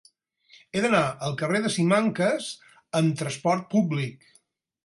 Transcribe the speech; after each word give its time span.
He 0.77 0.81
d'anar 0.85 1.01
al 1.27 1.35
carrer 1.41 1.61
de 1.67 1.71
Simancas 1.75 2.49
amb 3.01 3.21
trasport 3.21 3.69
públic. 3.75 4.31